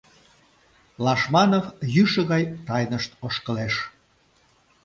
[1.05, 1.65] Лашманов
[1.95, 3.75] йӱшӧ гай тайнышт ошкылеш.